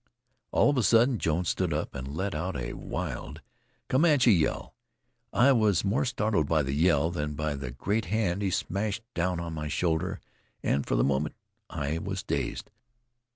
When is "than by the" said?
7.11-7.69